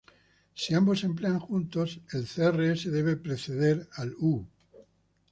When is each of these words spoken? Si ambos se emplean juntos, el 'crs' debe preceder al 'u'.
Si 0.55 0.73
ambos 0.73 1.01
se 1.01 1.05
emplean 1.05 1.37
juntos, 1.39 1.99
el 2.11 2.25
'crs' 2.25 2.89
debe 2.97 3.17
preceder 3.17 3.87
al 3.97 4.15
'u'. 4.15 4.47